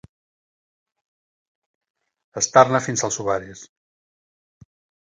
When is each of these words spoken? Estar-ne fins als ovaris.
Estar-ne 2.43 2.83
fins 2.89 3.07
als 3.11 3.21
ovaris. 3.27 3.67